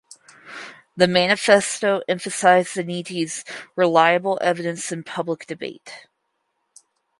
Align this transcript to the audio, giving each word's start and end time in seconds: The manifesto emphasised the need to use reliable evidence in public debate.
The 0.97 1.07
manifesto 1.07 2.01
emphasised 2.07 2.73
the 2.73 2.83
need 2.83 3.05
to 3.05 3.13
use 3.15 3.45
reliable 3.75 4.39
evidence 4.41 4.91
in 4.91 5.03
public 5.03 5.45
debate. 5.45 6.07